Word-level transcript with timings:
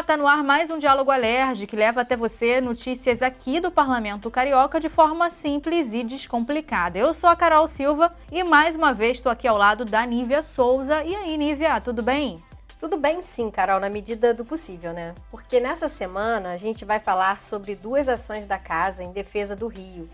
Olá, 0.00 0.06
tá 0.06 0.16
no 0.16 0.26
ar 0.26 0.42
mais 0.42 0.70
um 0.70 0.78
Diálogo 0.78 1.10
Alerge 1.10 1.66
que 1.66 1.76
leva 1.76 2.00
até 2.00 2.16
você 2.16 2.58
notícias 2.58 3.20
aqui 3.20 3.60
do 3.60 3.70
Parlamento 3.70 4.30
Carioca 4.30 4.80
de 4.80 4.88
forma 4.88 5.28
simples 5.28 5.92
e 5.92 6.02
descomplicada. 6.02 6.98
Eu 6.98 7.12
sou 7.12 7.28
a 7.28 7.36
Carol 7.36 7.68
Silva 7.68 8.10
e 8.32 8.42
mais 8.42 8.76
uma 8.76 8.94
vez 8.94 9.18
estou 9.18 9.30
aqui 9.30 9.46
ao 9.46 9.58
lado 9.58 9.84
da 9.84 10.06
Nívia 10.06 10.42
Souza. 10.42 11.04
E 11.04 11.14
aí, 11.14 11.36
Nívia, 11.36 11.78
tudo 11.82 12.02
bem? 12.02 12.42
Tudo 12.80 12.96
bem 12.96 13.20
sim, 13.20 13.50
Carol, 13.50 13.78
na 13.78 13.90
medida 13.90 14.32
do 14.32 14.42
possível, 14.42 14.94
né? 14.94 15.14
Porque 15.30 15.60
nessa 15.60 15.86
semana 15.86 16.52
a 16.52 16.56
gente 16.56 16.82
vai 16.82 16.98
falar 16.98 17.42
sobre 17.42 17.74
duas 17.74 18.08
ações 18.08 18.46
da 18.46 18.56
casa 18.56 19.02
em 19.02 19.12
defesa 19.12 19.54
do 19.54 19.66
Rio. 19.66 20.08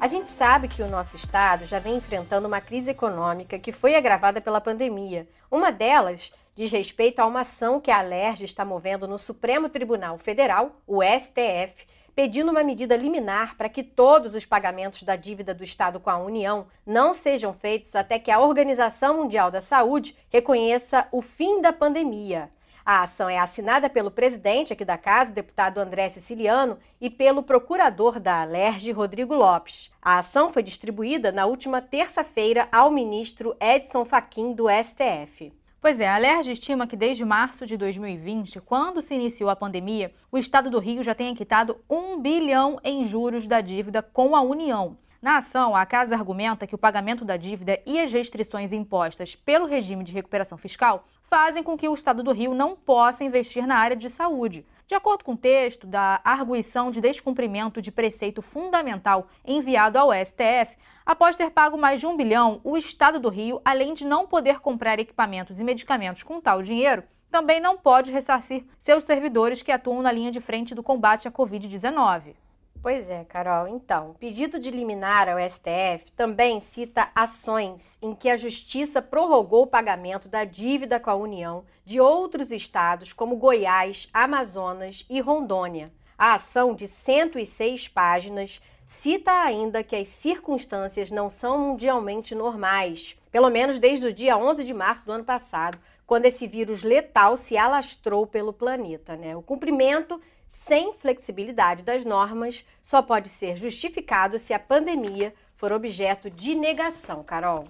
A 0.00 0.06
gente 0.06 0.30
sabe 0.30 0.66
que 0.66 0.82
o 0.82 0.88
nosso 0.88 1.14
estado 1.14 1.66
já 1.66 1.78
vem 1.78 1.96
enfrentando 1.96 2.48
uma 2.48 2.58
crise 2.58 2.90
econômica 2.90 3.58
que 3.58 3.70
foi 3.70 3.94
agravada 3.94 4.40
pela 4.40 4.58
pandemia. 4.58 5.28
Uma 5.50 5.70
delas 5.70 6.32
diz 6.56 6.72
respeito 6.72 7.18
a 7.18 7.26
uma 7.26 7.42
ação 7.42 7.78
que 7.78 7.90
a 7.90 7.98
Alerj 7.98 8.42
está 8.42 8.64
movendo 8.64 9.06
no 9.06 9.18
Supremo 9.18 9.68
Tribunal 9.68 10.16
Federal, 10.16 10.74
o 10.86 11.02
STF, 11.02 11.86
pedindo 12.14 12.50
uma 12.50 12.64
medida 12.64 12.96
liminar 12.96 13.58
para 13.58 13.68
que 13.68 13.82
todos 13.82 14.34
os 14.34 14.46
pagamentos 14.46 15.02
da 15.02 15.16
dívida 15.16 15.52
do 15.52 15.62
Estado 15.62 16.00
com 16.00 16.08
a 16.08 16.16
União 16.16 16.66
não 16.86 17.12
sejam 17.12 17.52
feitos 17.52 17.94
até 17.94 18.18
que 18.18 18.30
a 18.30 18.40
Organização 18.40 19.18
Mundial 19.18 19.50
da 19.50 19.60
Saúde 19.60 20.16
reconheça 20.30 21.06
o 21.12 21.20
fim 21.20 21.60
da 21.60 21.74
pandemia. 21.74 22.50
A 22.84 23.02
ação 23.02 23.28
é 23.28 23.38
assinada 23.38 23.90
pelo 23.90 24.10
presidente 24.10 24.72
aqui 24.72 24.84
da 24.84 24.96
casa, 24.96 25.32
deputado 25.32 25.78
André 25.78 26.08
Siciliano, 26.08 26.78
e 27.00 27.10
pelo 27.10 27.42
procurador 27.42 28.18
da 28.18 28.40
Alerj, 28.40 28.90
Rodrigo 28.92 29.34
Lopes. 29.34 29.90
A 30.00 30.18
ação 30.18 30.52
foi 30.52 30.62
distribuída 30.62 31.30
na 31.30 31.46
última 31.46 31.82
terça-feira 31.82 32.68
ao 32.72 32.90
ministro 32.90 33.54
Edson 33.60 34.04
Fachin 34.04 34.52
do 34.54 34.66
STF. 34.68 35.52
Pois 35.80 35.98
é, 35.98 36.06
a 36.06 36.14
Alerj 36.14 36.50
estima 36.50 36.86
que 36.86 36.96
desde 36.96 37.24
março 37.24 37.66
de 37.66 37.76
2020, 37.76 38.60
quando 38.60 39.00
se 39.00 39.14
iniciou 39.14 39.48
a 39.48 39.56
pandemia, 39.56 40.12
o 40.30 40.36
estado 40.36 40.70
do 40.70 40.78
Rio 40.78 41.02
já 41.02 41.14
tenha 41.14 41.34
quitado 41.34 41.78
um 41.88 42.20
bilhão 42.20 42.78
em 42.84 43.04
juros 43.04 43.46
da 43.46 43.62
dívida 43.62 44.02
com 44.02 44.36
a 44.36 44.42
União. 44.42 44.98
Na 45.22 45.36
ação, 45.36 45.76
a 45.76 45.84
casa 45.84 46.14
argumenta 46.14 46.66
que 46.66 46.74
o 46.74 46.78
pagamento 46.78 47.26
da 47.26 47.36
dívida 47.36 47.78
e 47.84 48.00
as 48.00 48.10
restrições 48.10 48.72
impostas 48.72 49.36
pelo 49.36 49.66
regime 49.66 50.02
de 50.02 50.14
recuperação 50.14 50.56
fiscal 50.56 51.04
fazem 51.24 51.62
com 51.62 51.76
que 51.76 51.86
o 51.86 51.92
Estado 51.92 52.22
do 52.22 52.32
Rio 52.32 52.54
não 52.54 52.74
possa 52.74 53.22
investir 53.22 53.66
na 53.66 53.76
área 53.76 53.94
de 53.94 54.08
saúde. 54.08 54.64
De 54.86 54.94
acordo 54.94 55.22
com 55.22 55.32
o 55.32 55.36
texto 55.36 55.86
da 55.86 56.22
arguição 56.24 56.90
de 56.90 57.02
descumprimento 57.02 57.82
de 57.82 57.92
preceito 57.92 58.40
fundamental 58.40 59.28
enviado 59.44 59.98
ao 59.98 60.10
STF, 60.10 60.74
após 61.04 61.36
ter 61.36 61.50
pago 61.50 61.76
mais 61.76 62.00
de 62.00 62.06
um 62.06 62.16
bilhão, 62.16 62.58
o 62.64 62.74
Estado 62.74 63.20
do 63.20 63.28
Rio, 63.28 63.60
além 63.62 63.92
de 63.92 64.06
não 64.06 64.26
poder 64.26 64.60
comprar 64.60 64.98
equipamentos 64.98 65.60
e 65.60 65.64
medicamentos 65.64 66.22
com 66.22 66.40
tal 66.40 66.62
dinheiro, 66.62 67.02
também 67.30 67.60
não 67.60 67.76
pode 67.76 68.10
ressarcir 68.10 68.64
seus 68.78 69.04
servidores 69.04 69.60
que 69.62 69.70
atuam 69.70 70.00
na 70.00 70.10
linha 70.10 70.30
de 70.30 70.40
frente 70.40 70.74
do 70.74 70.82
combate 70.82 71.28
à 71.28 71.30
Covid-19. 71.30 72.34
Pois 72.82 73.10
é, 73.10 73.24
Carol. 73.24 73.68
Então, 73.68 74.16
pedido 74.18 74.58
de 74.58 74.70
liminar 74.70 75.28
ao 75.28 75.38
STF 75.38 76.10
também 76.16 76.60
cita 76.60 77.10
ações 77.14 77.98
em 78.00 78.14
que 78.14 78.30
a 78.30 78.38
Justiça 78.38 79.02
prorrogou 79.02 79.64
o 79.64 79.66
pagamento 79.66 80.30
da 80.30 80.46
dívida 80.46 80.98
com 80.98 81.10
a 81.10 81.14
União 81.14 81.62
de 81.84 82.00
outros 82.00 82.50
estados, 82.50 83.12
como 83.12 83.36
Goiás, 83.36 84.08
Amazonas 84.14 85.04
e 85.10 85.20
Rondônia. 85.20 85.92
A 86.16 86.34
ação, 86.34 86.74
de 86.74 86.88
106 86.88 87.88
páginas, 87.88 88.62
cita 88.86 89.30
ainda 89.30 89.84
que 89.84 89.94
as 89.94 90.08
circunstâncias 90.08 91.10
não 91.10 91.28
são 91.28 91.58
mundialmente 91.58 92.34
normais, 92.34 93.14
pelo 93.30 93.50
menos 93.50 93.78
desde 93.78 94.06
o 94.06 94.12
dia 94.12 94.38
11 94.38 94.64
de 94.64 94.72
março 94.72 95.04
do 95.04 95.12
ano 95.12 95.24
passado, 95.24 95.78
quando 96.06 96.24
esse 96.24 96.46
vírus 96.46 96.82
letal 96.82 97.36
se 97.36 97.58
alastrou 97.58 98.26
pelo 98.26 98.54
planeta. 98.54 99.16
Né? 99.16 99.36
O 99.36 99.42
cumprimento 99.42 100.18
sem 100.50 100.92
flexibilidade 100.94 101.82
das 101.82 102.04
normas 102.04 102.64
só 102.82 103.00
pode 103.00 103.28
ser 103.28 103.56
justificado 103.56 104.38
se 104.38 104.52
a 104.52 104.58
pandemia 104.58 105.32
for 105.56 105.72
objeto 105.72 106.28
de 106.28 106.54
negação, 106.54 107.22
Carol. 107.22 107.66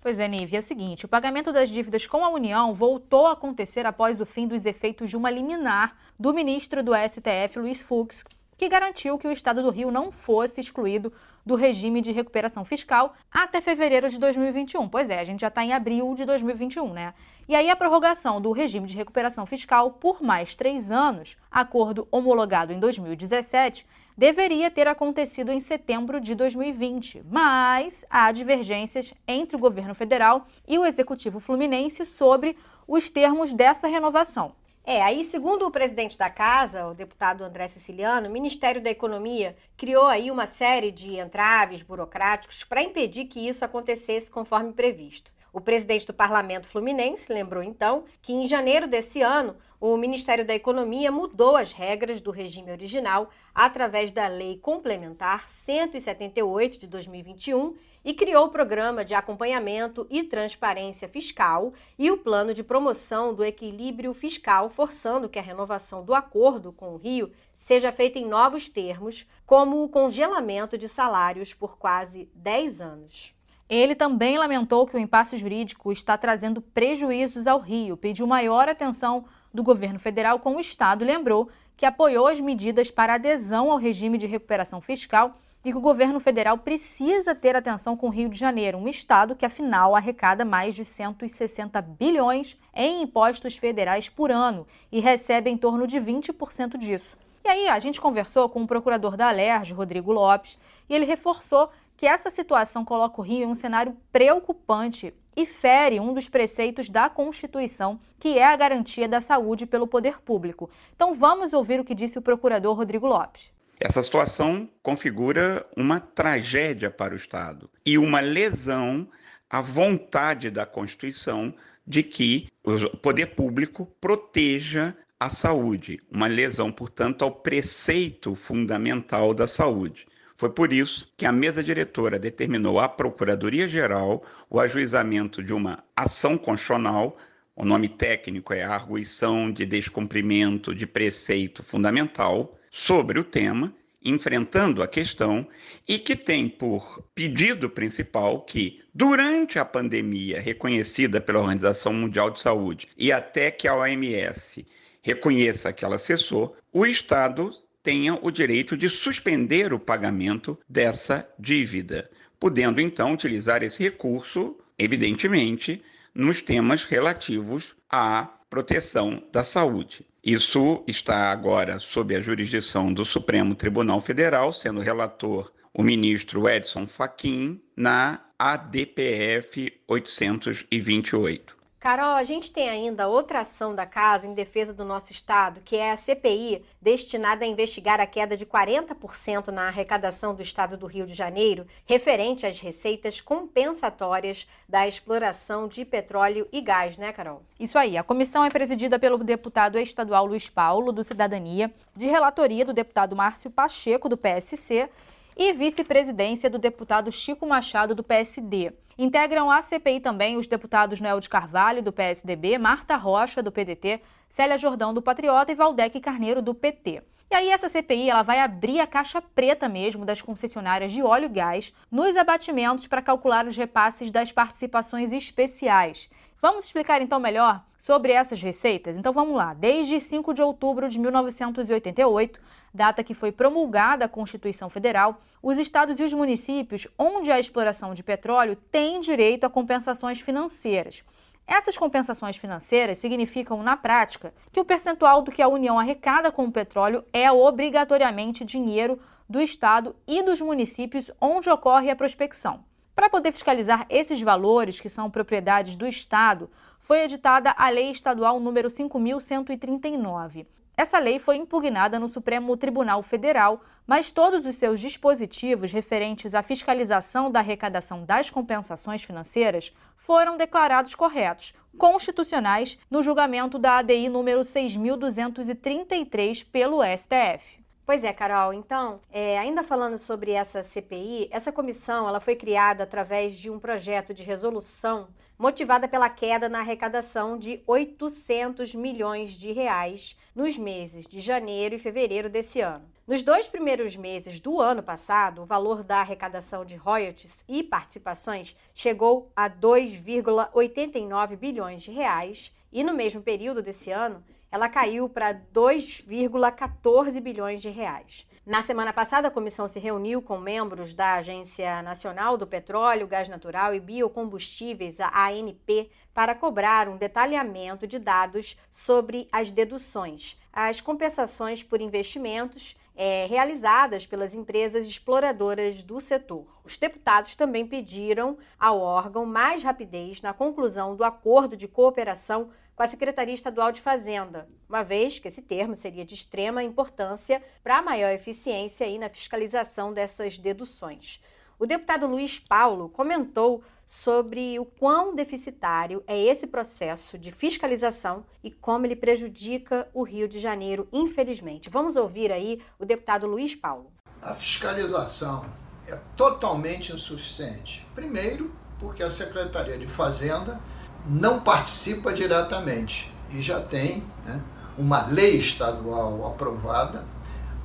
Pois 0.00 0.18
é, 0.18 0.26
Nívia, 0.26 0.56
é 0.56 0.60
o 0.60 0.62
seguinte: 0.62 1.04
o 1.04 1.08
pagamento 1.08 1.52
das 1.52 1.68
dívidas 1.68 2.06
com 2.06 2.24
a 2.24 2.30
União 2.30 2.72
voltou 2.72 3.26
a 3.26 3.32
acontecer 3.32 3.86
após 3.86 4.20
o 4.20 4.26
fim 4.26 4.48
dos 4.48 4.66
efeitos 4.66 5.10
de 5.10 5.16
uma 5.16 5.30
liminar 5.30 5.96
do 6.18 6.34
ministro 6.34 6.82
do 6.82 6.92
STF, 6.92 7.58
Luiz 7.58 7.80
Fux, 7.80 8.24
que 8.62 8.68
garantiu 8.68 9.18
que 9.18 9.26
o 9.26 9.32
estado 9.32 9.60
do 9.60 9.70
Rio 9.70 9.90
não 9.90 10.12
fosse 10.12 10.60
excluído 10.60 11.12
do 11.44 11.56
regime 11.56 12.00
de 12.00 12.12
recuperação 12.12 12.64
fiscal 12.64 13.12
até 13.28 13.60
fevereiro 13.60 14.08
de 14.08 14.20
2021. 14.20 14.88
Pois 14.88 15.10
é, 15.10 15.18
a 15.18 15.24
gente 15.24 15.40
já 15.40 15.48
está 15.48 15.64
em 15.64 15.72
abril 15.72 16.14
de 16.14 16.24
2021, 16.24 16.92
né? 16.92 17.12
E 17.48 17.56
aí 17.56 17.68
a 17.68 17.74
prorrogação 17.74 18.40
do 18.40 18.52
regime 18.52 18.86
de 18.86 18.96
recuperação 18.96 19.44
fiscal 19.46 19.90
por 19.90 20.22
mais 20.22 20.54
três 20.54 20.92
anos, 20.92 21.36
acordo 21.50 22.06
homologado 22.08 22.72
em 22.72 22.78
2017, 22.78 23.84
deveria 24.16 24.70
ter 24.70 24.86
acontecido 24.86 25.50
em 25.50 25.58
setembro 25.58 26.20
de 26.20 26.32
2020, 26.36 27.24
mas 27.28 28.04
há 28.08 28.30
divergências 28.30 29.12
entre 29.26 29.56
o 29.56 29.58
governo 29.58 29.92
federal 29.92 30.46
e 30.68 30.78
o 30.78 30.86
executivo 30.86 31.40
fluminense 31.40 32.06
sobre 32.06 32.56
os 32.86 33.10
termos 33.10 33.52
dessa 33.52 33.88
renovação. 33.88 34.54
É, 34.84 35.00
aí, 35.00 35.22
segundo 35.22 35.64
o 35.64 35.70
presidente 35.70 36.18
da 36.18 36.28
casa, 36.28 36.88
o 36.88 36.94
deputado 36.94 37.44
André 37.44 37.68
Siciliano, 37.68 38.28
o 38.28 38.32
Ministério 38.32 38.82
da 38.82 38.90
Economia 38.90 39.54
criou 39.76 40.06
aí 40.06 40.28
uma 40.28 40.46
série 40.46 40.90
de 40.90 41.20
entraves 41.20 41.82
burocráticos 41.82 42.64
para 42.64 42.82
impedir 42.82 43.26
que 43.26 43.48
isso 43.48 43.64
acontecesse 43.64 44.28
conforme 44.28 44.72
previsto. 44.72 45.32
O 45.52 45.60
presidente 45.60 46.06
do 46.06 46.12
Parlamento 46.12 46.66
Fluminense 46.66 47.32
lembrou 47.32 47.62
então 47.62 48.04
que 48.20 48.32
em 48.32 48.48
janeiro 48.48 48.88
desse 48.88 49.22
ano 49.22 49.54
o 49.82 49.96
Ministério 49.96 50.46
da 50.46 50.54
Economia 50.54 51.10
mudou 51.10 51.56
as 51.56 51.72
regras 51.72 52.20
do 52.20 52.30
regime 52.30 52.70
original 52.70 53.30
através 53.52 54.12
da 54.12 54.28
Lei 54.28 54.56
Complementar 54.56 55.48
178 55.48 56.78
de 56.78 56.86
2021 56.86 57.74
e 58.04 58.14
criou 58.14 58.46
o 58.46 58.50
Programa 58.50 59.04
de 59.04 59.12
Acompanhamento 59.12 60.06
e 60.08 60.22
Transparência 60.22 61.08
Fiscal 61.08 61.72
e 61.98 62.12
o 62.12 62.16
Plano 62.16 62.54
de 62.54 62.62
Promoção 62.62 63.34
do 63.34 63.44
Equilíbrio 63.44 64.14
Fiscal, 64.14 64.70
forçando 64.70 65.28
que 65.28 65.40
a 65.40 65.42
renovação 65.42 66.04
do 66.04 66.14
acordo 66.14 66.72
com 66.72 66.94
o 66.94 66.96
Rio 66.96 67.32
seja 67.52 67.90
feita 67.90 68.20
em 68.20 68.24
novos 68.24 68.68
termos, 68.68 69.26
como 69.44 69.82
o 69.82 69.88
congelamento 69.88 70.78
de 70.78 70.86
salários 70.86 71.52
por 71.52 71.76
quase 71.76 72.30
10 72.36 72.80
anos. 72.80 73.34
Ele 73.74 73.94
também 73.94 74.36
lamentou 74.36 74.86
que 74.86 74.94
o 74.94 74.98
impasse 74.98 75.38
jurídico 75.38 75.90
está 75.90 76.18
trazendo 76.18 76.60
prejuízos 76.60 77.46
ao 77.46 77.58
Rio, 77.58 77.96
pediu 77.96 78.26
maior 78.26 78.68
atenção 78.68 79.24
do 79.50 79.62
governo 79.62 79.98
federal 79.98 80.38
com 80.40 80.56
o 80.56 80.60
Estado 80.60 81.06
lembrou 81.06 81.48
que 81.74 81.86
apoiou 81.86 82.26
as 82.26 82.38
medidas 82.38 82.90
para 82.90 83.14
adesão 83.14 83.72
ao 83.72 83.78
regime 83.78 84.18
de 84.18 84.26
recuperação 84.26 84.78
fiscal 84.82 85.40
e 85.64 85.72
que 85.72 85.78
o 85.78 85.80
governo 85.80 86.20
federal 86.20 86.58
precisa 86.58 87.34
ter 87.34 87.56
atenção 87.56 87.96
com 87.96 88.08
o 88.08 88.10
Rio 88.10 88.28
de 88.28 88.38
Janeiro, 88.38 88.76
um 88.76 88.88
estado 88.88 89.34
que 89.34 89.46
afinal 89.46 89.96
arrecada 89.96 90.44
mais 90.44 90.74
de 90.74 90.84
160 90.84 91.80
bilhões 91.80 92.58
em 92.74 93.00
impostos 93.00 93.56
federais 93.56 94.06
por 94.06 94.30
ano 94.30 94.66
e 94.92 95.00
recebe 95.00 95.48
em 95.48 95.56
torno 95.56 95.86
de 95.86 95.98
20% 95.98 96.76
disso. 96.76 97.16
E 97.44 97.48
aí 97.48 97.68
a 97.68 97.78
gente 97.78 98.00
conversou 98.00 98.48
com 98.48 98.62
o 98.62 98.66
procurador 98.66 99.16
da 99.16 99.28
Alerj, 99.28 99.72
Rodrigo 99.72 100.12
Lopes, 100.12 100.58
e 100.88 100.94
ele 100.94 101.04
reforçou 101.04 101.70
que 101.96 102.06
essa 102.06 102.30
situação 102.30 102.84
coloca 102.84 103.20
o 103.20 103.24
Rio 103.24 103.44
em 103.44 103.46
um 103.46 103.54
cenário 103.54 103.96
preocupante 104.12 105.12
e 105.36 105.46
fere 105.46 105.98
um 105.98 106.12
dos 106.12 106.28
preceitos 106.28 106.88
da 106.88 107.08
Constituição, 107.08 107.98
que 108.18 108.38
é 108.38 108.44
a 108.44 108.56
garantia 108.56 109.08
da 109.08 109.20
saúde 109.20 109.66
pelo 109.66 109.86
poder 109.86 110.20
público. 110.20 110.70
Então 110.94 111.14
vamos 111.14 111.52
ouvir 111.52 111.80
o 111.80 111.84
que 111.84 111.94
disse 111.94 112.18
o 112.18 112.22
procurador 112.22 112.76
Rodrigo 112.76 113.06
Lopes. 113.06 113.52
Essa 113.80 114.02
situação 114.02 114.68
configura 114.82 115.66
uma 115.76 115.98
tragédia 115.98 116.90
para 116.90 117.14
o 117.14 117.16
Estado 117.16 117.68
e 117.84 117.98
uma 117.98 118.20
lesão 118.20 119.08
à 119.50 119.60
vontade 119.60 120.50
da 120.50 120.64
Constituição 120.64 121.52
de 121.84 122.02
que 122.02 122.46
o 122.62 122.96
poder 122.96 123.34
público 123.34 123.88
proteja 124.00 124.96
a 125.24 125.30
saúde, 125.30 126.00
uma 126.10 126.26
lesão, 126.26 126.72
portanto, 126.72 127.22
ao 127.22 127.30
preceito 127.30 128.34
fundamental 128.34 129.32
da 129.32 129.46
saúde. 129.46 130.06
Foi 130.36 130.50
por 130.50 130.72
isso 130.72 131.12
que 131.16 131.24
a 131.24 131.30
mesa 131.30 131.62
diretora 131.62 132.18
determinou 132.18 132.80
à 132.80 132.88
Procuradoria-Geral 132.88 134.24
o 134.50 134.58
ajuizamento 134.58 135.40
de 135.40 135.52
uma 135.52 135.84
ação 135.96 136.36
constitucional, 136.36 137.16
o 137.54 137.64
nome 137.64 137.88
técnico 137.88 138.52
é 138.52 138.64
Arguição 138.64 139.52
de 139.52 139.64
Descumprimento 139.64 140.74
de 140.74 140.88
Preceito 140.88 141.62
Fundamental, 141.62 142.58
sobre 142.68 143.20
o 143.20 143.24
tema, 143.24 143.72
enfrentando 144.04 144.82
a 144.82 144.88
questão, 144.88 145.46
e 145.86 146.00
que 146.00 146.16
tem 146.16 146.48
por 146.48 147.04
pedido 147.14 147.70
principal 147.70 148.40
que, 148.40 148.82
durante 148.92 149.56
a 149.58 149.64
pandemia 149.64 150.40
reconhecida 150.40 151.20
pela 151.20 151.38
Organização 151.38 151.92
Mundial 151.92 152.30
de 152.30 152.40
Saúde 152.40 152.88
e 152.96 153.12
até 153.12 153.52
que 153.52 153.68
a 153.68 153.76
OMS 153.76 154.66
reconheça 155.02 155.72
que 155.72 155.84
ela 155.84 155.98
cessou, 155.98 156.56
o 156.72 156.86
Estado 156.86 157.52
tenha 157.82 158.18
o 158.22 158.30
direito 158.30 158.76
de 158.76 158.88
suspender 158.88 159.72
o 159.72 159.78
pagamento 159.78 160.58
dessa 160.68 161.28
dívida, 161.38 162.08
podendo 162.38 162.80
então 162.80 163.12
utilizar 163.12 163.62
esse 163.62 163.82
recurso, 163.82 164.56
evidentemente, 164.78 165.82
nos 166.14 166.40
temas 166.40 166.84
relativos 166.84 167.74
à 167.90 168.28
proteção 168.48 169.22
da 169.32 169.42
saúde. 169.42 170.06
Isso 170.22 170.84
está 170.86 171.32
agora 171.32 171.78
sob 171.80 172.14
a 172.14 172.20
jurisdição 172.20 172.92
do 172.92 173.04
Supremo 173.04 173.56
Tribunal 173.56 174.00
Federal, 174.00 174.52
sendo 174.52 174.80
relator 174.80 175.52
o 175.74 175.82
ministro 175.82 176.48
Edson 176.48 176.86
Fachin 176.86 177.60
na 177.76 178.20
ADPF 178.38 179.72
828. 179.88 181.61
Carol, 181.82 182.14
a 182.14 182.22
gente 182.22 182.52
tem 182.52 182.70
ainda 182.70 183.08
outra 183.08 183.40
ação 183.40 183.74
da 183.74 183.84
Casa 183.84 184.24
em 184.24 184.34
defesa 184.34 184.72
do 184.72 184.84
nosso 184.84 185.10
Estado, 185.10 185.60
que 185.64 185.74
é 185.74 185.90
a 185.90 185.96
CPI, 185.96 186.64
destinada 186.80 187.44
a 187.44 187.48
investigar 187.48 187.98
a 187.98 188.06
queda 188.06 188.36
de 188.36 188.46
40% 188.46 189.48
na 189.48 189.66
arrecadação 189.66 190.32
do 190.32 190.42
Estado 190.42 190.76
do 190.76 190.86
Rio 190.86 191.04
de 191.04 191.12
Janeiro, 191.12 191.66
referente 191.84 192.46
às 192.46 192.60
receitas 192.60 193.20
compensatórias 193.20 194.48
da 194.68 194.86
exploração 194.86 195.66
de 195.66 195.84
petróleo 195.84 196.46
e 196.52 196.60
gás, 196.60 196.96
né, 196.96 197.12
Carol? 197.12 197.42
Isso 197.58 197.76
aí. 197.76 197.96
A 197.96 198.04
comissão 198.04 198.44
é 198.44 198.48
presidida 198.48 198.96
pelo 198.96 199.18
deputado 199.18 199.76
estadual 199.76 200.24
Luiz 200.24 200.48
Paulo, 200.48 200.92
do 200.92 201.02
Cidadania, 201.02 201.68
de 201.96 202.06
relatoria 202.06 202.64
do 202.64 202.72
deputado 202.72 203.16
Márcio 203.16 203.50
Pacheco, 203.50 204.08
do 204.08 204.16
PSC, 204.16 204.88
e 205.36 205.52
vice-presidência 205.52 206.50
do 206.50 206.58
deputado 206.58 207.10
Chico 207.10 207.46
Machado, 207.46 207.94
do 207.94 208.02
PSD. 208.02 208.72
Integram 208.98 209.50
a 209.50 209.62
CPI 209.62 210.00
também 210.00 210.36
os 210.36 210.46
deputados 210.46 211.00
Noel 211.00 211.20
de 211.20 211.28
Carvalho, 211.28 211.82
do 211.82 211.92
PSDB, 211.92 212.58
Marta 212.58 212.96
Rocha, 212.96 213.42
do 213.42 213.50
PDT, 213.50 214.00
Célia 214.28 214.58
Jordão, 214.58 214.92
do 214.92 215.02
Patriota 215.02 215.52
e 215.52 215.54
Valdec 215.54 215.98
Carneiro, 216.00 216.42
do 216.42 216.54
PT. 216.54 217.02
E 217.30 217.34
aí 217.34 217.48
essa 217.48 217.68
CPI 217.68 218.10
ela 218.10 218.22
vai 218.22 218.40
abrir 218.40 218.78
a 218.80 218.86
caixa 218.86 219.22
preta 219.22 219.66
mesmo 219.66 220.04
das 220.04 220.20
concessionárias 220.20 220.92
de 220.92 221.02
óleo 221.02 221.24
e 221.24 221.28
gás 221.30 221.72
nos 221.90 222.14
abatimentos 222.14 222.86
para 222.86 223.00
calcular 223.00 223.46
os 223.46 223.56
repasses 223.56 224.10
das 224.10 224.30
participações 224.30 225.12
especiais. 225.12 226.10
Vamos 226.44 226.64
explicar 226.64 227.00
então 227.00 227.20
melhor 227.20 227.64
sobre 227.78 228.10
essas 228.10 228.42
receitas? 228.42 228.98
Então 228.98 229.12
vamos 229.12 229.36
lá. 229.36 229.54
Desde 229.54 230.00
5 230.00 230.34
de 230.34 230.42
outubro 230.42 230.88
de 230.88 230.98
1988, 230.98 232.40
data 232.74 233.04
que 233.04 233.14
foi 233.14 233.30
promulgada 233.30 234.06
a 234.06 234.08
Constituição 234.08 234.68
Federal, 234.68 235.20
os 235.40 235.56
estados 235.56 236.00
e 236.00 236.02
os 236.02 236.12
municípios 236.12 236.88
onde 236.98 237.30
a 237.30 237.38
exploração 237.38 237.94
de 237.94 238.02
petróleo 238.02 238.56
têm 238.56 238.98
direito 238.98 239.44
a 239.44 239.50
compensações 239.50 240.20
financeiras. 240.20 241.04
Essas 241.46 241.78
compensações 241.78 242.36
financeiras 242.36 242.98
significam, 242.98 243.62
na 243.62 243.76
prática, 243.76 244.34
que 244.50 244.58
o 244.58 244.64
percentual 244.64 245.22
do 245.22 245.30
que 245.30 245.42
a 245.42 245.46
União 245.46 245.78
arrecada 245.78 246.32
com 246.32 246.46
o 246.46 246.52
petróleo 246.52 247.04
é 247.12 247.30
obrigatoriamente 247.30 248.44
dinheiro 248.44 248.98
do 249.28 249.40
Estado 249.40 249.94
e 250.08 250.20
dos 250.24 250.40
municípios 250.40 251.08
onde 251.20 251.48
ocorre 251.48 251.88
a 251.88 251.94
prospecção. 251.94 252.64
Para 252.94 253.08
poder 253.08 253.32
fiscalizar 253.32 253.86
esses 253.88 254.20
valores, 254.20 254.80
que 254.80 254.90
são 254.90 255.10
propriedades 255.10 255.74
do 255.76 255.86
Estado, 255.86 256.50
foi 256.78 257.04
editada 257.04 257.54
a 257.56 257.70
Lei 257.70 257.90
Estadual 257.90 258.38
número 258.38 258.68
5139. 258.68 260.46
Essa 260.76 260.98
lei 260.98 261.18
foi 261.18 261.36
impugnada 261.36 261.98
no 261.98 262.08
Supremo 262.08 262.56
Tribunal 262.56 263.02
Federal, 263.02 263.60
mas 263.86 264.10
todos 264.10 264.44
os 264.44 264.56
seus 264.56 264.80
dispositivos 264.80 265.70
referentes 265.70 266.34
à 266.34 266.42
fiscalização 266.42 267.30
da 267.30 267.38
arrecadação 267.40 268.04
das 268.04 268.30
compensações 268.30 269.02
financeiras 269.02 269.72
foram 269.96 270.36
declarados 270.36 270.94
corretos, 270.94 271.54
constitucionais, 271.78 272.78
no 272.90 273.02
julgamento 273.02 273.58
da 273.58 273.78
ADI 273.78 274.08
número 274.08 274.42
6233 274.44 276.42
pelo 276.42 276.80
STF. 276.82 277.61
Pois 277.84 278.04
é, 278.04 278.12
Carol. 278.12 278.54
Então, 278.54 279.00
é, 279.10 279.36
ainda 279.38 279.64
falando 279.64 279.98
sobre 279.98 280.30
essa 280.30 280.62
CPI, 280.62 281.28
essa 281.32 281.50
comissão 281.50 282.08
ela 282.08 282.20
foi 282.20 282.36
criada 282.36 282.84
através 282.84 283.36
de 283.36 283.50
um 283.50 283.58
projeto 283.58 284.14
de 284.14 284.22
resolução 284.22 285.08
motivada 285.36 285.88
pela 285.88 286.08
queda 286.08 286.48
na 286.48 286.60
arrecadação 286.60 287.36
de 287.36 287.60
800 287.66 288.76
milhões 288.76 289.32
de 289.32 289.50
reais 289.50 290.16
nos 290.32 290.56
meses 290.56 291.04
de 291.04 291.18
janeiro 291.18 291.74
e 291.74 291.78
fevereiro 291.78 292.30
desse 292.30 292.60
ano. 292.60 292.88
Nos 293.04 293.24
dois 293.24 293.48
primeiros 293.48 293.96
meses 293.96 294.38
do 294.38 294.60
ano 294.60 294.84
passado, 294.84 295.42
o 295.42 295.44
valor 295.44 295.82
da 295.82 295.98
arrecadação 295.98 296.64
de 296.64 296.76
royalties 296.76 297.44
e 297.48 297.64
participações 297.64 298.56
chegou 298.72 299.32
a 299.34 299.50
2,89 299.50 301.36
bilhões 301.36 301.82
de 301.82 301.90
reais 301.90 302.52
e 302.72 302.84
no 302.84 302.94
mesmo 302.94 303.20
período 303.20 303.60
desse 303.60 303.90
ano 303.90 304.22
ela 304.52 304.68
caiu 304.68 305.08
para 305.08 305.34
2,14 305.34 307.18
bilhões 307.20 307.62
de 307.62 307.70
reais. 307.70 308.26
Na 308.44 308.62
semana 308.62 308.92
passada, 308.92 309.28
a 309.28 309.30
comissão 309.30 309.66
se 309.66 309.78
reuniu 309.78 310.20
com 310.20 310.36
membros 310.36 310.94
da 310.94 311.14
Agência 311.14 311.80
Nacional 311.80 312.36
do 312.36 312.46
Petróleo, 312.46 313.06
Gás 313.06 313.30
Natural 313.30 313.74
e 313.74 313.80
Biocombustíveis, 313.80 315.00
a 315.00 315.28
ANP, 315.28 315.90
para 316.12 316.34
cobrar 316.34 316.86
um 316.86 316.98
detalhamento 316.98 317.86
de 317.86 317.98
dados 317.98 318.58
sobre 318.70 319.26
as 319.32 319.50
deduções, 319.50 320.38
as 320.52 320.82
compensações 320.82 321.62
por 321.62 321.80
investimentos 321.80 322.76
é, 322.94 323.26
realizadas 323.26 324.06
pelas 324.06 324.34
empresas 324.34 324.86
exploradoras 324.86 325.82
do 325.82 326.00
setor. 326.00 326.46
Os 326.64 326.76
deputados 326.76 327.34
também 327.34 327.66
pediram 327.66 328.36
ao 328.58 328.80
órgão 328.80 329.24
mais 329.24 329.62
rapidez 329.62 330.20
na 330.20 330.34
conclusão 330.34 330.94
do 330.94 331.04
acordo 331.04 331.56
de 331.56 331.66
cooperação 331.66 332.50
com 332.82 332.86
a 332.86 332.88
Secretaria 332.88 333.32
Estadual 333.32 333.70
de 333.70 333.80
Fazenda, 333.80 334.48
uma 334.68 334.82
vez 334.82 335.16
que 335.16 335.28
esse 335.28 335.40
termo 335.40 335.76
seria 335.76 336.04
de 336.04 336.16
extrema 336.16 336.64
importância 336.64 337.40
para 337.62 337.80
maior 337.80 338.10
eficiência 338.10 338.84
aí 338.84 338.98
na 338.98 339.08
fiscalização 339.08 339.92
dessas 339.92 340.36
deduções. 340.36 341.20
O 341.60 341.64
deputado 341.64 342.08
Luiz 342.08 342.40
Paulo 342.40 342.88
comentou 342.88 343.62
sobre 343.86 344.58
o 344.58 344.64
quão 344.64 345.14
deficitário 345.14 346.02
é 346.08 346.20
esse 346.20 346.44
processo 346.44 347.16
de 347.16 347.30
fiscalização 347.30 348.26
e 348.42 348.50
como 348.50 348.84
ele 348.84 348.96
prejudica 348.96 349.88
o 349.94 350.02
Rio 350.02 350.26
de 350.26 350.40
Janeiro, 350.40 350.88
infelizmente. 350.92 351.70
Vamos 351.70 351.94
ouvir 351.94 352.32
aí 352.32 352.60
o 352.80 352.84
deputado 352.84 353.28
Luiz 353.28 353.54
Paulo. 353.54 353.92
A 354.20 354.34
fiscalização 354.34 355.44
é 355.86 355.96
totalmente 356.16 356.92
insuficiente. 356.92 357.86
Primeiro, 357.94 358.52
porque 358.80 359.04
a 359.04 359.10
Secretaria 359.10 359.78
de 359.78 359.86
Fazenda 359.86 360.60
não 361.06 361.40
participa 361.40 362.12
diretamente 362.12 363.12
e 363.30 363.42
já 363.42 363.60
tem 363.60 364.04
né, 364.24 364.40
uma 364.76 365.06
lei 365.06 365.36
estadual 365.36 366.26
aprovada, 366.26 367.04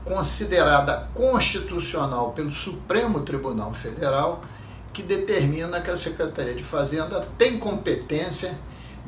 considerada 0.03 1.09
constitucional 1.13 2.31
pelo 2.31 2.51
Supremo 2.51 3.21
Tribunal 3.21 3.73
Federal, 3.73 4.43
que 4.93 5.03
determina 5.03 5.81
que 5.81 5.91
a 5.91 5.97
Secretaria 5.97 6.55
de 6.55 6.63
Fazenda 6.63 7.27
tem 7.37 7.59
competência 7.59 8.57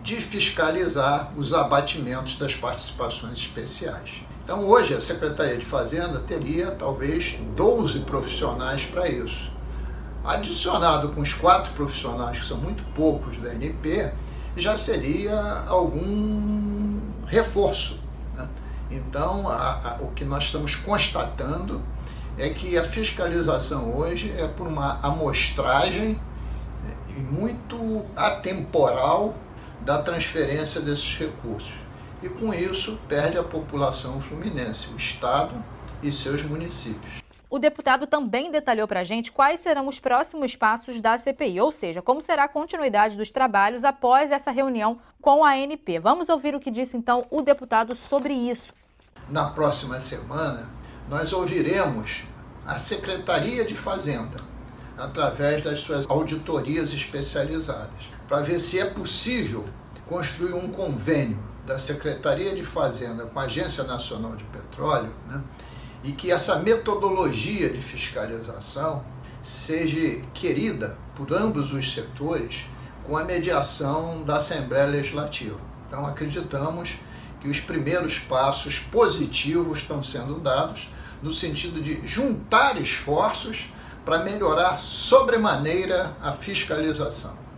de 0.03 0.15
fiscalizar 0.17 1.31
os 1.38 1.53
abatimentos 1.53 2.38
das 2.38 2.55
participações 2.55 3.39
especiais. 3.39 4.21
Então, 4.43 4.67
hoje, 4.67 4.93
a 4.93 5.01
Secretaria 5.01 5.57
de 5.57 5.65
Fazenda 5.65 6.19
teria 6.19 6.71
talvez 6.71 7.38
12 7.55 8.00
profissionais 8.00 8.83
para 8.83 9.07
isso. 9.07 9.51
Adicionado 10.23 11.09
com 11.09 11.21
os 11.21 11.33
quatro 11.33 11.71
profissionais, 11.73 12.39
que 12.39 12.45
são 12.45 12.57
muito 12.57 12.83
poucos 12.93 13.38
da 13.38 13.53
NP, 13.53 14.11
já 14.55 14.77
seria 14.77 15.63
algum 15.67 16.99
reforço. 17.25 17.97
Né? 18.35 18.47
Então, 18.91 19.47
a, 19.47 19.97
a, 19.97 19.97
o 20.01 20.11
que 20.11 20.25
nós 20.25 20.45
estamos 20.45 20.75
constatando 20.75 21.81
é 22.38 22.49
que 22.49 22.77
a 22.77 22.83
fiscalização 22.83 23.97
hoje 23.97 24.33
é 24.38 24.47
por 24.47 24.67
uma 24.67 24.99
amostragem 25.01 26.19
né, 26.83 27.15
muito 27.29 28.05
atemporal 28.15 29.35
da 29.81 30.01
transferência 30.01 30.81
desses 30.81 31.17
recursos. 31.17 31.73
E 32.21 32.27
com 32.27 32.53
isso 32.53 32.99
perde 33.07 33.38
a 33.38 33.43
população 33.43 34.19
fluminense, 34.19 34.89
o 34.93 34.97
Estado 34.97 35.53
e 36.03 36.11
seus 36.11 36.43
municípios. 36.43 37.28
O 37.51 37.58
deputado 37.58 38.06
também 38.06 38.51
detalhou 38.51 38.88
para 38.88 39.00
a 39.00 39.03
gente 39.03 39.32
quais 39.32 39.60
serão 39.62 39.88
os 39.88 40.00
próximos 40.00 40.56
passos 40.56 41.01
da 41.01 41.18
CPI, 41.18 41.60
ou 41.60 41.72
seja, 41.72 42.00
como 42.00 42.22
será 42.22 42.44
a 42.44 42.48
continuidade 42.48 43.18
dos 43.18 43.32
trabalhos 43.32 43.84
após 43.84 44.29
essa 44.29 44.51
reunião 44.51 45.00
com 45.20 45.44
a 45.44 45.53
ANP. 45.53 45.98
Vamos 45.98 46.29
ouvir 46.29 46.53
o 46.53 46.60
que 46.60 46.70
disse 46.70 46.96
então 46.96 47.25
o 47.32 47.41
deputado 47.41 47.96
sobre 47.96 48.36
isso. 48.36 48.72
Na 49.27 49.50
próxima 49.50 50.00
semana, 50.00 50.70
nós 51.10 51.34
ouviremos 51.34 52.22
a 52.68 52.77
Secretaria 52.77 53.65
de 53.65 53.74
Fazenda, 53.74 54.38
através 54.96 55.63
das 55.63 55.79
suas 55.79 56.06
auditorias 56.08 56.94
especializadas, 56.94 58.10
para 58.27 58.41
ver 58.41 58.60
se 58.60 58.79
é 58.79 58.86
possível 58.86 59.65
construir 60.08 60.53
um 60.53 60.72
convênio 60.72 61.39
da 61.65 61.79
Secretaria 61.79 62.53
de 62.53 62.63
Fazenda 62.63 63.25
com 63.25 63.39
a 63.39 63.44
Agência 63.44 63.84
Nacional 63.86 64.36
de 64.36 64.44
Petróleo, 64.44 65.12
né? 65.27 65.41
E 66.03 66.12
que 66.12 66.32
essa 66.32 66.58
metodologia 66.60 67.70
de 67.70 67.82
fiscalização 67.82 69.03
seja 69.44 70.22
querida 70.34 70.98
por 71.15 71.34
ambos 71.34 71.72
os 71.74 71.94
setores 71.94 72.65
com 73.06 73.18
a 73.18 73.24
mediação 73.24 74.24
da 74.24 74.38
Assembleia 74.38 74.86
Legislativa. 74.86 75.60
Então, 75.88 76.06
acreditamos 76.06 76.98
que 77.41 77.50
os 77.50 77.60
primeiros 77.60 78.20
passos 78.20 78.79
positivos 78.79 79.79
estão 79.79 80.03
sendo 80.03 80.39
dados 80.39 80.89
no 81.22 81.32
sentido 81.32 81.82
de 81.82 82.06
juntar 82.08 82.79
esforços 82.79 83.74
para 84.06 84.20
melhorar 84.20 84.77
sobremaneira 84.79 86.15
a 86.22 86.32
fiscalização. 86.32 87.49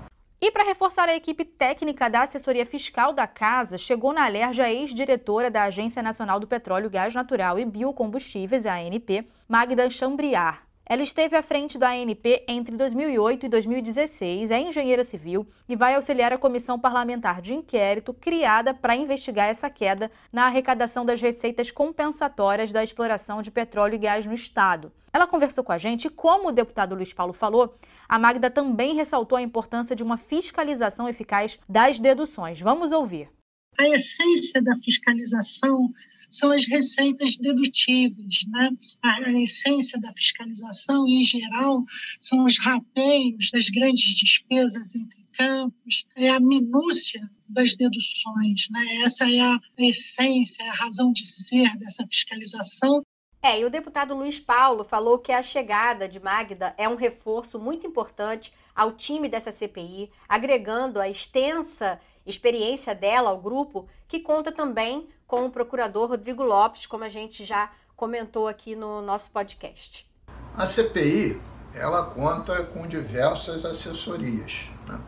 E 0.43 0.50
para 0.50 0.63
reforçar 0.63 1.07
a 1.07 1.15
equipe 1.15 1.45
técnica 1.45 2.10
da 2.10 2.24
assessoria 2.24 2.65
fiscal 2.65 3.13
da 3.13 3.27
Casa, 3.27 3.77
chegou 3.77 4.12
na 4.12 4.25
Alerj 4.25 4.60
a 4.60 4.74
ex-diretora 4.74 5.51
da 5.51 5.62
Agência 5.62 6.01
Nacional 6.01 6.39
do 6.39 6.48
Petróleo, 6.48 6.89
Gás 6.89 7.13
Natural 7.13 7.60
e 7.60 7.65
Biocombustíveis, 7.65 8.65
ANP, 8.65 9.27
Magda 9.48 9.88
Chambriar. 9.88 10.70
Ela 10.91 11.03
esteve 11.03 11.38
à 11.38 11.41
frente 11.41 11.77
da 11.77 11.91
ANP 11.91 12.43
entre 12.50 12.75
2008 12.75 13.45
e 13.45 13.50
2016, 13.50 14.51
é 14.51 14.60
engenheira 14.60 15.05
civil 15.05 15.48
e 15.69 15.74
vai 15.74 15.95
auxiliar 15.95 16.33
a 16.33 16.38
comissão 16.38 16.77
parlamentar 16.77 17.41
de 17.41 17.53
inquérito 17.53 18.13
criada 18.13 18.74
para 18.74 18.93
investigar 18.93 19.48
essa 19.48 19.69
queda 19.69 20.12
na 20.33 20.48
arrecadação 20.48 21.05
das 21.05 21.21
receitas 21.21 21.71
compensatórias 21.71 22.74
da 22.74 22.83
exploração 22.83 23.41
de 23.41 23.50
petróleo 23.50 23.95
e 23.95 24.00
gás 24.00 24.25
no 24.25 24.33
Estado. 24.33 24.91
Ela 25.13 25.25
conversou 25.25 25.63
com 25.63 25.71
a 25.71 25.77
gente 25.77 26.07
e, 26.07 26.10
como 26.10 26.50
o 26.50 26.51
deputado 26.51 26.93
Luiz 26.93 27.13
Paulo 27.13 27.31
falou, 27.31 27.74
a 28.10 28.19
Magda 28.19 28.50
também 28.50 28.93
ressaltou 28.93 29.38
a 29.38 29.41
importância 29.41 29.95
de 29.95 30.03
uma 30.03 30.17
fiscalização 30.17 31.07
eficaz 31.07 31.57
das 31.69 32.01
deduções. 32.01 32.60
Vamos 32.60 32.91
ouvir. 32.91 33.29
A 33.77 33.87
essência 33.87 34.61
da 34.61 34.75
fiscalização 34.77 35.91
são 36.29 36.51
as 36.51 36.65
receitas 36.65 37.37
dedutíveis. 37.37 38.45
Né? 38.47 38.69
A, 39.03 39.31
essência 39.33 39.99
da 39.99 40.11
fiscalização, 40.13 41.05
em 41.07 41.23
geral, 41.23 41.83
são 42.21 42.45
os 42.45 42.57
rateios 42.57 43.51
das 43.51 43.69
grandes 43.69 44.15
despesas 44.15 44.95
entre 44.95 45.25
campos, 45.33 46.05
é 46.15 46.29
a 46.29 46.39
minúcia 46.39 47.21
das 47.47 47.75
deduções. 47.75 48.67
Né? 48.71 49.03
Essa 49.03 49.29
é 49.29 49.41
a 49.41 49.59
essência, 49.77 50.65
a 50.69 50.73
razão 50.73 51.11
de 51.11 51.25
ser 51.25 51.75
dessa 51.77 52.05
fiscalização. 52.07 53.01
É, 53.43 53.59
e 53.59 53.65
o 53.65 53.71
deputado 53.71 54.15
Luiz 54.15 54.39
Paulo 54.39 54.83
falou 54.83 55.17
que 55.17 55.31
a 55.31 55.41
chegada 55.41 56.07
de 56.07 56.19
Magda 56.19 56.75
é 56.77 56.87
um 56.87 56.95
reforço 56.95 57.57
muito 57.59 57.87
importante 57.87 58.53
ao 58.75 58.91
time 58.93 59.27
dessa 59.27 59.51
CPI, 59.51 60.11
agregando 60.29 60.99
a 60.99 61.09
extensa 61.09 61.99
experiência 62.31 62.95
dela 62.95 63.29
ao 63.29 63.39
grupo, 63.39 63.88
que 64.07 64.19
conta 64.19 64.51
também 64.51 65.07
com 65.27 65.45
o 65.45 65.51
procurador 65.51 66.09
Rodrigo 66.09 66.43
Lopes, 66.43 66.88
como 66.88 67.03
a 67.03 67.09
gente 67.09 67.45
já 67.45 67.71
comentou 67.95 68.47
aqui 68.47 68.75
no 68.75 69.01
nosso 69.01 69.29
podcast. 69.29 70.09
A 70.57 70.65
CPI 70.65 71.39
ela 71.73 72.03
conta 72.03 72.63
com 72.63 72.88
diversas 72.88 73.63
assessorias. 73.63 74.69
Né? 74.88 75.00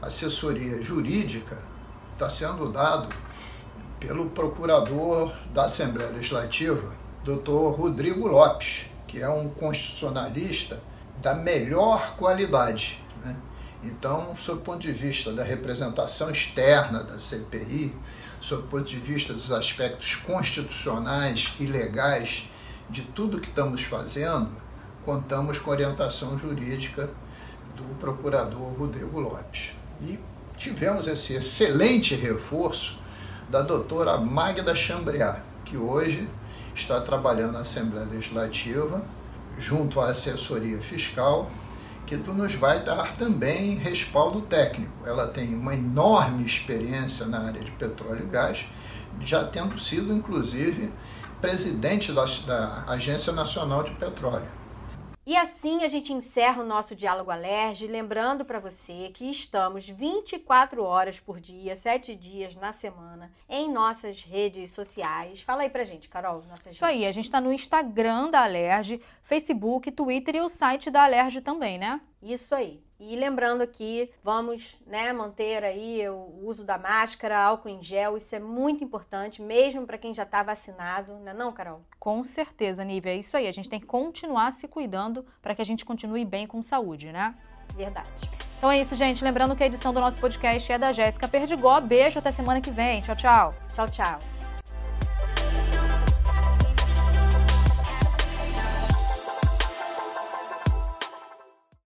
Assessoria 0.00 0.82
jurídica 0.82 1.58
está 2.12 2.30
sendo 2.30 2.70
dado 2.70 3.14
pelo 3.98 4.26
procurador 4.30 5.32
da 5.52 5.64
Assembleia 5.64 6.10
Legislativa, 6.10 6.92
doutor 7.24 7.74
Rodrigo 7.74 8.28
Lopes, 8.28 8.86
que 9.08 9.20
é 9.20 9.28
um 9.28 9.48
constitucionalista 9.48 10.80
da 11.20 11.34
melhor 11.34 12.14
qualidade. 12.16 13.02
Né? 13.24 13.36
Então, 13.84 14.34
sob 14.36 14.60
o 14.60 14.62
ponto 14.62 14.80
de 14.80 14.92
vista 14.92 15.30
da 15.30 15.44
representação 15.44 16.30
externa 16.30 17.02
da 17.02 17.18
CPI, 17.18 17.94
sob 18.40 18.62
o 18.62 18.66
ponto 18.66 18.84
de 18.84 18.98
vista 18.98 19.34
dos 19.34 19.52
aspectos 19.52 20.16
constitucionais 20.16 21.54
e 21.60 21.66
legais 21.66 22.50
de 22.88 23.02
tudo 23.02 23.40
que 23.40 23.48
estamos 23.48 23.82
fazendo, 23.82 24.48
contamos 25.04 25.58
com 25.58 25.70
orientação 25.70 26.38
jurídica 26.38 27.10
do 27.76 27.84
procurador 27.96 28.72
Rodrigo 28.72 29.20
Lopes. 29.20 29.70
E 30.00 30.18
tivemos 30.56 31.06
esse 31.06 31.34
excelente 31.34 32.14
reforço 32.14 32.98
da 33.50 33.60
doutora 33.60 34.16
Magda 34.16 34.74
Chambriat, 34.74 35.42
que 35.64 35.76
hoje 35.76 36.26
está 36.74 37.00
trabalhando 37.00 37.52
na 37.52 37.60
Assembleia 37.60 38.06
Legislativa, 38.06 39.02
junto 39.58 40.00
à 40.00 40.08
assessoria 40.08 40.78
fiscal, 40.80 41.50
que 42.06 42.16
nos 42.16 42.54
vai 42.54 42.82
dar 42.82 43.16
também 43.16 43.76
respaldo 43.76 44.42
técnico. 44.42 44.92
Ela 45.06 45.28
tem 45.28 45.54
uma 45.54 45.74
enorme 45.74 46.44
experiência 46.44 47.26
na 47.26 47.40
área 47.40 47.62
de 47.62 47.70
petróleo 47.72 48.26
e 48.26 48.30
gás, 48.30 48.66
já 49.20 49.44
tendo 49.44 49.78
sido, 49.78 50.12
inclusive, 50.12 50.92
presidente 51.40 52.12
da, 52.12 52.24
da 52.46 52.84
Agência 52.88 53.32
Nacional 53.32 53.82
de 53.82 53.92
Petróleo. 53.92 54.63
E 55.26 55.38
assim 55.38 55.82
a 55.82 55.88
gente 55.88 56.12
encerra 56.12 56.62
o 56.62 56.66
nosso 56.66 56.94
Diálogo 56.94 57.30
Alerge, 57.30 57.86
lembrando 57.86 58.44
para 58.44 58.58
você 58.60 59.10
que 59.14 59.30
estamos 59.30 59.88
24 59.88 60.84
horas 60.84 61.18
por 61.18 61.40
dia, 61.40 61.74
7 61.74 62.14
dias 62.14 62.54
na 62.56 62.72
semana, 62.72 63.32
em 63.48 63.72
nossas 63.72 64.22
redes 64.22 64.70
sociais. 64.72 65.40
Fala 65.40 65.62
aí 65.62 65.70
pra 65.70 65.82
gente, 65.82 66.10
Carol, 66.10 66.42
nossas 66.46 66.74
Isso 66.74 66.84
redes. 66.84 67.00
aí, 67.00 67.06
a 67.06 67.12
gente 67.12 67.24
está 67.24 67.40
no 67.40 67.50
Instagram 67.50 68.30
da 68.30 68.44
Alerge, 68.44 69.00
Facebook, 69.22 69.90
Twitter 69.90 70.36
e 70.36 70.40
o 70.42 70.48
site 70.50 70.90
da 70.90 71.04
Alerge 71.04 71.40
também, 71.40 71.78
né? 71.78 72.02
Isso 72.22 72.54
aí. 72.54 72.82
E 73.06 73.16
lembrando 73.16 73.66
que 73.66 74.10
vamos 74.22 74.80
né, 74.86 75.12
manter 75.12 75.62
aí 75.62 76.08
o 76.08 76.40
uso 76.42 76.64
da 76.64 76.78
máscara, 76.78 77.38
álcool 77.38 77.68
em 77.68 77.82
gel, 77.82 78.16
isso 78.16 78.34
é 78.34 78.40
muito 78.40 78.82
importante, 78.82 79.42
mesmo 79.42 79.86
para 79.86 79.98
quem 79.98 80.14
já 80.14 80.22
está 80.22 80.42
vacinado, 80.42 81.12
não 81.20 81.30
é 81.30 81.34
não, 81.34 81.52
Carol? 81.52 81.82
Com 82.00 82.24
certeza, 82.24 82.82
Nívia, 82.82 83.10
é 83.10 83.18
isso 83.18 83.36
aí. 83.36 83.46
A 83.46 83.52
gente 83.52 83.68
tem 83.68 83.78
que 83.78 83.84
continuar 83.84 84.54
se 84.54 84.66
cuidando 84.66 85.22
para 85.42 85.54
que 85.54 85.60
a 85.60 85.66
gente 85.66 85.84
continue 85.84 86.24
bem 86.24 86.46
com 86.46 86.62
saúde, 86.62 87.12
né? 87.12 87.34
Verdade. 87.74 88.08
Então 88.56 88.70
é 88.70 88.80
isso, 88.80 88.94
gente. 88.94 89.22
Lembrando 89.22 89.54
que 89.54 89.62
a 89.62 89.66
edição 89.66 89.92
do 89.92 90.00
nosso 90.00 90.18
podcast 90.18 90.72
é 90.72 90.78
da 90.78 90.90
Jéssica 90.90 91.28
Perdigó. 91.28 91.78
Beijo, 91.82 92.18
até 92.18 92.32
semana 92.32 92.62
que 92.62 92.70
vem. 92.70 93.02
Tchau, 93.02 93.16
tchau. 93.16 93.54
Tchau, 93.74 93.86
tchau. 93.86 94.43